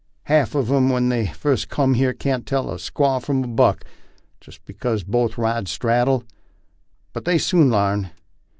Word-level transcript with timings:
Half 0.23 0.53
uv 0.53 0.75
'em 0.75 0.89
when 0.89 1.09
they 1.09 1.27
first 1.27 1.69
cum 1.69 1.93
here 1.93 2.11
can't 2.11 2.47
tell 2.47 2.71
a 2.71 2.77
squaw 2.77 3.21
from 3.23 3.43
a 3.43 3.47
buck, 3.47 3.83
just 4.39 4.65
because 4.65 5.03
both 5.03 5.37
ride 5.37 5.67
strad 5.67 6.05
dle; 6.05 6.23
but 7.13 7.23
they 7.25 7.37
soon 7.37 7.69
larn. 7.69 8.09